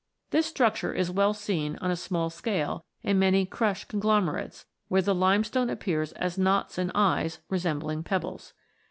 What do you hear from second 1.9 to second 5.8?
a small scale in many" crush conglomerates," where the limestone